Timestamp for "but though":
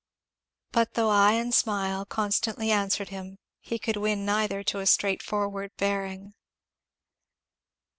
0.71-1.11